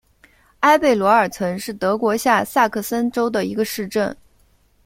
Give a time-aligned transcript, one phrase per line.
[0.61, 4.17] 埃贝罗尔岑是德国下萨克森州的一个市镇。